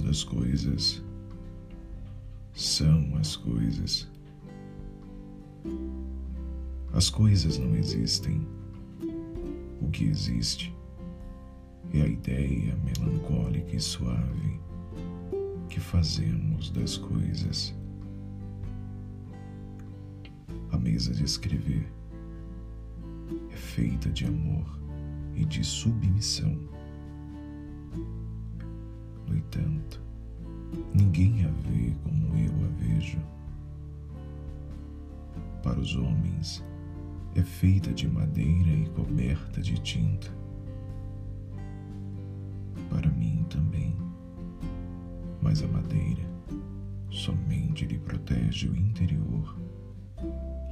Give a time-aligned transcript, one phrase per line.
[0.00, 1.02] das coisas
[2.52, 4.08] são as coisas.
[6.92, 8.46] As coisas não existem.
[9.80, 10.74] O que existe
[11.94, 14.60] é a ideia melancólica e suave
[15.68, 17.74] que fazemos das coisas.
[20.72, 21.86] A mesa de escrever
[23.52, 24.66] é feita de amor
[25.36, 26.79] e de submissão.
[29.60, 30.00] No entanto,
[30.94, 33.18] ninguém a vê como eu a vejo.
[35.62, 36.64] Para os homens,
[37.34, 40.28] é feita de madeira e coberta de tinta.
[42.88, 43.94] Para mim também.
[45.42, 46.22] Mas a madeira
[47.10, 49.56] somente lhe protege o interior,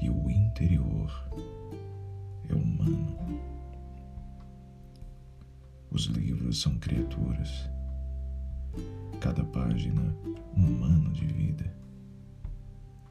[0.00, 1.10] e o interior
[2.48, 3.16] é humano.
[5.90, 7.68] Os livros são criaturas,
[9.20, 10.02] cada página
[10.56, 11.72] um ano de vida,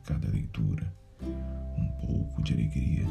[0.04, 0.94] cada leitura
[1.78, 3.06] um pouco de alegria.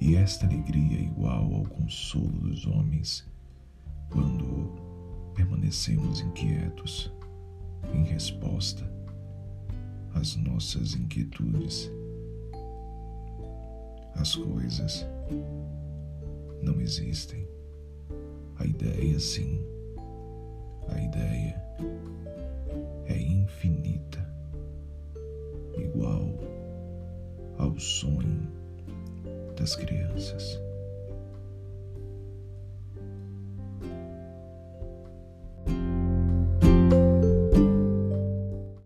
[0.00, 3.26] E esta alegria é igual ao consolo dos homens
[4.10, 4.72] quando
[5.34, 7.12] permanecemos inquietos
[7.92, 8.88] em resposta
[10.14, 11.90] às nossas inquietudes.
[14.14, 15.06] As coisas
[16.62, 17.46] não existem.
[18.56, 19.64] A ideia, sim.
[27.68, 28.48] Ao sonho
[29.56, 30.67] das crianças.